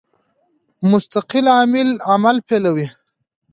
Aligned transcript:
مستقل 0.91 1.45
عامل 1.57 1.89
عمل 2.11 2.37
پیلوي. 2.47 2.87